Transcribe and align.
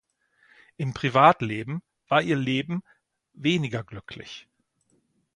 Im 0.77 0.95
Privatleben 0.95 1.83
war 2.07 2.23
ihr 2.23 2.35
Leben 2.35 2.81
weniger 3.33 3.83
glücklich. 3.83 4.47